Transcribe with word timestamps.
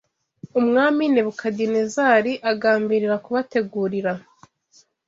umwami 0.59 1.03
Nebukadinezari 1.13 2.33
agambirira 2.51 3.15
kubategurira 3.25 4.11